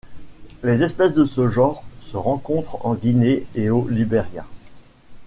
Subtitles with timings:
[0.63, 4.47] Les espèces de ce genre se rencontrent en Guinée et au Liberia.